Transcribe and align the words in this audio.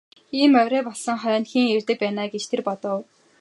Ийм 0.39 0.51
орой 0.61 0.83
болсон 0.87 1.17
хойно 1.21 1.47
хэн 1.51 1.65
ирдэг 1.75 1.97
байна 2.01 2.19
аа 2.23 2.31
гэж 2.33 2.43
тэр 2.47 2.61
бодов. 2.67 2.99